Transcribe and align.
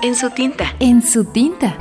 En 0.00 0.14
su 0.14 0.30
tinta. 0.30 0.76
En 0.78 1.02
su 1.02 1.24
tinta. 1.24 1.76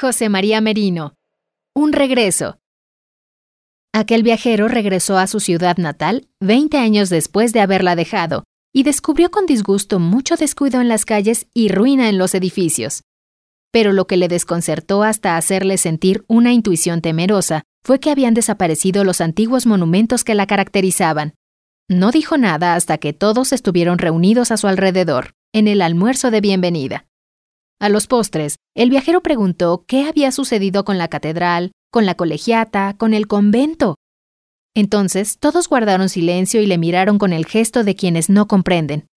José 0.00 0.28
María 0.28 0.60
Merino. 0.60 1.14
Un 1.76 1.92
regreso. 1.92 2.58
Aquel 3.94 4.24
viajero 4.24 4.66
regresó 4.66 5.16
a 5.16 5.28
su 5.28 5.38
ciudad 5.38 5.76
natal 5.76 6.26
20 6.40 6.76
años 6.76 7.08
después 7.08 7.52
de 7.52 7.60
haberla 7.60 7.94
dejado 7.94 8.45
y 8.76 8.82
descubrió 8.82 9.30
con 9.30 9.46
disgusto 9.46 9.98
mucho 9.98 10.36
descuido 10.36 10.82
en 10.82 10.88
las 10.88 11.06
calles 11.06 11.46
y 11.54 11.70
ruina 11.70 12.10
en 12.10 12.18
los 12.18 12.34
edificios. 12.34 13.04
Pero 13.72 13.94
lo 13.94 14.06
que 14.06 14.18
le 14.18 14.28
desconcertó 14.28 15.02
hasta 15.02 15.38
hacerle 15.38 15.78
sentir 15.78 16.26
una 16.28 16.52
intuición 16.52 17.00
temerosa 17.00 17.62
fue 17.82 18.00
que 18.00 18.10
habían 18.10 18.34
desaparecido 18.34 19.02
los 19.02 19.22
antiguos 19.22 19.64
monumentos 19.64 20.24
que 20.24 20.34
la 20.34 20.46
caracterizaban. 20.46 21.32
No 21.88 22.10
dijo 22.10 22.36
nada 22.36 22.74
hasta 22.74 22.98
que 22.98 23.14
todos 23.14 23.54
estuvieron 23.54 23.96
reunidos 23.96 24.50
a 24.50 24.58
su 24.58 24.66
alrededor, 24.66 25.32
en 25.54 25.68
el 25.68 25.80
almuerzo 25.80 26.30
de 26.30 26.42
bienvenida. 26.42 27.06
A 27.80 27.88
los 27.88 28.06
postres, 28.06 28.56
el 28.74 28.90
viajero 28.90 29.22
preguntó 29.22 29.86
qué 29.88 30.04
había 30.06 30.32
sucedido 30.32 30.84
con 30.84 30.98
la 30.98 31.08
catedral, 31.08 31.72
con 31.90 32.04
la 32.04 32.14
colegiata, 32.14 32.94
con 32.98 33.14
el 33.14 33.26
convento. 33.26 33.94
Entonces 34.76 35.38
todos 35.38 35.70
guardaron 35.70 36.10
silencio 36.10 36.60
y 36.60 36.66
le 36.66 36.76
miraron 36.76 37.18
con 37.18 37.32
el 37.32 37.46
gesto 37.46 37.82
de 37.82 37.96
quienes 37.96 38.28
no 38.28 38.46
comprenden. 38.46 39.08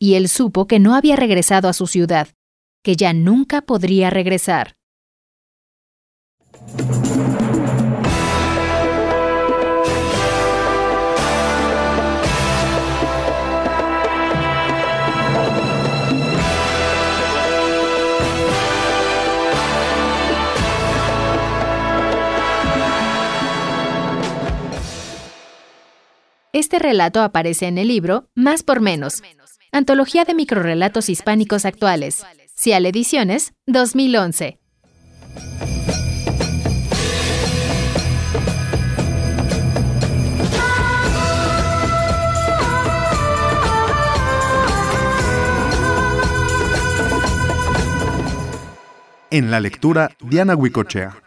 Y 0.00 0.14
él 0.14 0.28
supo 0.28 0.66
que 0.66 0.80
no 0.80 0.96
había 0.96 1.14
regresado 1.14 1.68
a 1.68 1.72
su 1.72 1.86
ciudad, 1.86 2.26
que 2.82 2.96
ya 2.96 3.12
nunca 3.12 3.62
podría 3.62 4.10
regresar. 4.10 4.75
Este 26.56 26.78
relato 26.78 27.20
aparece 27.20 27.66
en 27.66 27.76
el 27.76 27.88
libro 27.88 28.30
Más 28.34 28.62
por 28.62 28.80
Menos, 28.80 29.22
Antología 29.72 30.24
de 30.24 30.32
Microrelatos 30.32 31.10
Hispánicos 31.10 31.66
Actuales, 31.66 32.24
Cial 32.54 32.86
Ediciones, 32.86 33.52
2011. 33.66 34.58
En 49.30 49.50
la 49.50 49.60
lectura, 49.60 50.10
Diana 50.22 50.56
Huicochea. 50.56 51.18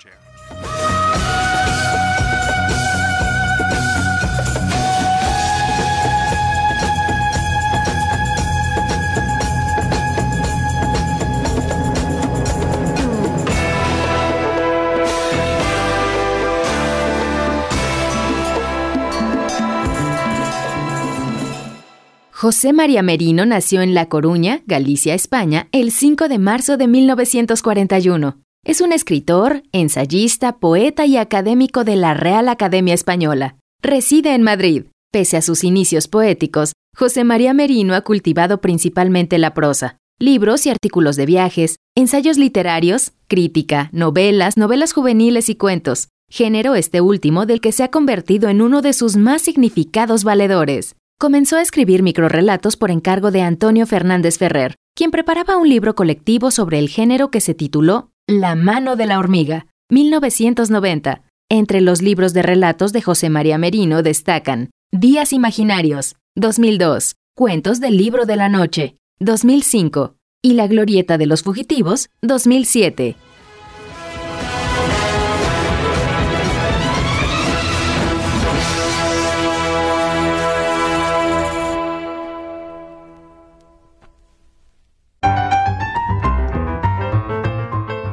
José 22.41 22.71
María 22.71 23.03
Merino 23.03 23.45
nació 23.45 23.81
en 23.81 23.93
La 23.93 24.07
Coruña, 24.07 24.63
Galicia, 24.65 25.13
España, 25.13 25.67
el 25.73 25.91
5 25.91 26.29
de 26.29 26.39
marzo 26.39 26.77
de 26.77 26.87
1941. 26.87 28.39
Es 28.63 28.79
un 28.79 28.93
escritor, 28.93 29.61
ensayista, 29.73 30.57
poeta 30.57 31.05
y 31.05 31.17
académico 31.17 31.83
de 31.83 31.97
la 31.97 32.13
Real 32.13 32.47
Academia 32.47 32.93
Española. 32.93 33.57
Reside 33.81 34.35
en 34.35 34.43
Madrid. 34.43 34.83
Pese 35.11 35.35
a 35.35 35.41
sus 35.41 35.65
inicios 35.65 36.07
poéticos, 36.07 36.71
José 36.95 37.25
María 37.25 37.53
Merino 37.53 37.93
ha 37.93 38.05
cultivado 38.05 38.61
principalmente 38.61 39.37
la 39.37 39.53
prosa, 39.53 39.97
libros 40.17 40.65
y 40.65 40.69
artículos 40.69 41.17
de 41.17 41.25
viajes, 41.25 41.75
ensayos 41.93 42.37
literarios, 42.37 43.11
crítica, 43.27 43.89
novelas, 43.91 44.55
novelas 44.55 44.93
juveniles 44.93 45.49
y 45.49 45.55
cuentos, 45.55 46.07
género 46.29 46.75
este 46.75 47.01
último 47.01 47.45
del 47.45 47.59
que 47.59 47.73
se 47.73 47.83
ha 47.83 47.91
convertido 47.91 48.47
en 48.47 48.61
uno 48.61 48.81
de 48.81 48.93
sus 48.93 49.17
más 49.17 49.41
significados 49.41 50.23
valedores. 50.23 50.95
Comenzó 51.21 51.57
a 51.57 51.61
escribir 51.61 52.01
microrelatos 52.01 52.77
por 52.77 52.91
encargo 52.91 53.29
de 53.29 53.41
Antonio 53.41 53.85
Fernández 53.85 54.37
Ferrer, 54.37 54.75
quien 54.95 55.11
preparaba 55.11 55.57
un 55.57 55.67
libro 55.67 55.93
colectivo 55.93 56.49
sobre 56.49 56.79
el 56.79 56.87
género 56.87 57.29
que 57.29 57.41
se 57.41 57.53
tituló 57.53 58.13
La 58.25 58.55
mano 58.55 58.95
de 58.95 59.05
la 59.05 59.19
hormiga, 59.19 59.67
1990. 59.89 61.23
Entre 61.49 61.81
los 61.81 62.01
libros 62.01 62.31
de 62.31 62.41
relatos 62.41 62.93
de 62.93 63.01
José 63.01 63.29
María 63.29 63.57
Merino 63.57 64.01
destacan 64.01 64.69
Días 64.93 65.33
Imaginarios, 65.33 66.15
2002, 66.35 67.17
Cuentos 67.35 67.81
del 67.81 67.97
Libro 67.97 68.25
de 68.25 68.37
la 68.37 68.47
Noche, 68.47 68.95
2005, 69.19 70.15
y 70.41 70.53
La 70.53 70.67
Glorieta 70.67 71.17
de 71.17 71.25
los 71.25 71.43
Fugitivos, 71.43 72.09
2007. 72.21 73.17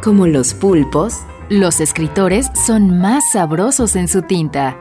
Como 0.06 0.28
los 0.28 0.54
pulpos, 0.54 1.14
los 1.50 1.80
escritores 1.80 2.46
son 2.64 3.00
más 3.00 3.24
sabrosos 3.32 3.96
en 3.96 4.06
su 4.06 4.22
tinta. 4.22 4.78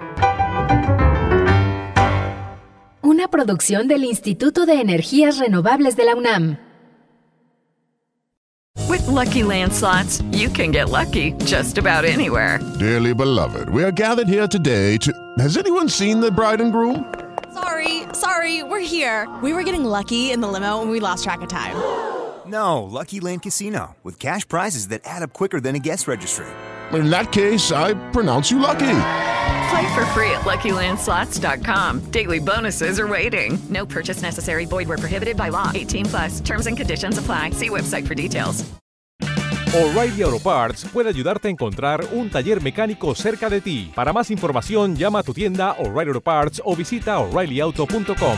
Una 3.01 3.27
producción 3.27 3.87
del 3.87 4.03
Instituto 4.03 4.67
de 4.67 4.79
Energías 4.79 5.39
Renovables 5.39 5.95
de 5.95 6.05
la 6.05 6.15
UNAM. 6.15 6.59
With 8.87 9.07
Lucky 9.07 9.41
Land 9.41 9.73
slots, 9.73 10.21
you 10.31 10.47
can 10.47 10.71
get 10.71 10.91
lucky 10.91 11.33
just 11.43 11.79
about 11.79 12.05
anywhere. 12.05 12.59
Dearly 12.77 13.15
beloved, 13.15 13.67
we 13.71 13.83
are 13.83 13.91
gathered 13.91 14.27
here 14.27 14.47
today 14.47 14.99
to. 14.99 15.11
Has 15.39 15.57
anyone 15.57 15.89
seen 15.89 16.21
the 16.21 16.29
bride 16.29 16.61
and 16.61 16.71
groom? 16.71 17.03
Sorry, 17.51 18.03
sorry, 18.13 18.61
we're 18.61 18.85
here. 18.85 19.27
We 19.41 19.53
were 19.53 19.63
getting 19.63 19.85
lucky 19.85 20.31
in 20.31 20.39
the 20.39 20.47
limo 20.47 20.83
and 20.83 20.91
we 20.91 20.99
lost 20.99 21.23
track 21.23 21.41
of 21.41 21.49
time. 21.49 21.75
No, 22.47 22.83
Lucky 22.83 23.19
Land 23.19 23.41
Casino, 23.41 23.95
with 24.03 24.19
cash 24.19 24.47
prizes 24.47 24.89
that 24.89 25.01
add 25.05 25.23
up 25.23 25.33
quicker 25.33 25.59
than 25.59 25.75
a 25.75 25.79
guest 25.79 26.07
registry. 26.07 26.45
In 26.93 27.09
that 27.09 27.31
case, 27.31 27.71
I 27.71 27.95
pronounce 28.11 28.51
you 28.51 28.59
lucky. 28.59 28.97
Play 29.69 29.95
for 29.95 30.05
free 30.13 30.29
at 30.31 30.41
LuckyLandSlots.com. 30.41 32.11
Daily 32.11 32.39
bonuses 32.39 32.99
are 32.99 33.07
waiting. 33.07 33.57
No 33.69 33.85
purchase 33.85 34.21
necessary. 34.21 34.65
Void 34.65 34.87
where 34.87 34.97
prohibited 34.99 35.35
by 35.35 35.49
law. 35.49 35.71
18 35.73 36.05
plus. 36.05 36.41
Terms 36.41 36.67
and 36.67 36.77
conditions 36.77 37.17
apply. 37.17 37.51
See 37.51 37.69
website 37.69 38.07
for 38.07 38.13
details. 38.15 38.63
O'Reilly 39.73 40.23
Auto 40.23 40.39
Parts 40.39 40.85
puede 40.85 41.09
ayudarte 41.09 41.49
a 41.49 41.51
encontrar 41.51 42.05
un 42.13 42.29
taller 42.29 42.61
mecánico 42.63 43.13
cerca 43.13 43.49
de 43.49 43.59
ti. 43.59 43.91
Para 43.93 44.13
más 44.13 44.31
información, 44.31 44.95
llama 44.95 45.19
a 45.19 45.23
tu 45.23 45.33
tienda 45.33 45.73
O'Reilly 45.73 46.11
Auto 46.11 46.21
Parts 46.21 46.61
o 46.63 46.77
visita 46.77 47.19
O'ReillyAuto.com. 47.19 48.37